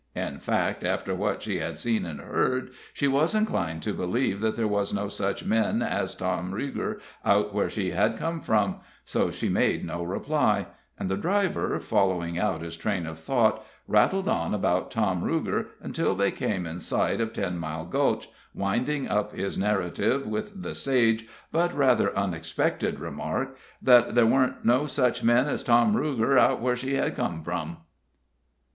In 0.15 0.39
fact, 0.39 0.83
after 0.83 1.13
what 1.13 1.43
she 1.43 1.59
had 1.59 1.77
seen 1.77 2.07
and 2.07 2.19
heard, 2.21 2.71
she 2.91 3.07
was 3.07 3.35
inclined 3.35 3.83
to 3.83 3.93
believe 3.93 4.41
that 4.41 4.55
there 4.55 4.67
was 4.67 4.91
no 4.91 5.09
such 5.09 5.45
men 5.45 5.83
as 5.83 6.15
Tom 6.15 6.53
Ruger 6.53 6.99
out 7.23 7.53
where 7.53 7.69
she 7.69 7.91
had 7.91 8.17
come 8.17 8.41
from; 8.41 8.77
so 9.05 9.29
she 9.29 9.47
made 9.47 9.85
no 9.85 10.01
reply; 10.01 10.65
and 10.97 11.07
the 11.07 11.15
driver, 11.15 11.79
following 11.79 12.39
out 12.39 12.63
his 12.63 12.75
train 12.75 13.05
of 13.05 13.19
thought, 13.19 13.63
rattled 13.87 14.27
on 14.27 14.55
about 14.55 14.89
Tom 14.89 15.21
Ruger 15.23 15.67
until 15.81 16.15
they 16.15 16.31
came 16.31 16.65
in 16.65 16.79
sight 16.79 17.21
of 17.21 17.31
Ten 17.31 17.59
Mile 17.59 17.85
Gulch, 17.85 18.27
winding 18.55 19.07
up 19.07 19.35
his 19.35 19.55
narrative 19.55 20.25
with 20.25 20.63
the 20.63 20.73
sage, 20.73 21.27
but 21.51 21.77
rather 21.77 22.17
unexpected, 22.17 22.99
remark, 22.99 23.55
that 23.83 24.15
there 24.15 24.25
weren't 24.25 24.65
no 24.65 24.87
such 24.87 25.23
men 25.23 25.47
as 25.47 25.61
Tom 25.63 25.93
Ruger 25.95 26.39
out 26.39 26.59
where 26.59 26.75
she 26.75 26.95
had 26.95 27.15
come 27.15 27.43
from. 27.43 27.77